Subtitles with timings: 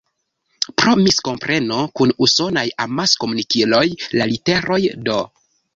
[0.81, 3.87] Pro miskompreno kun usonaj amaskomunikiloj,
[4.21, 5.23] la literoj "D.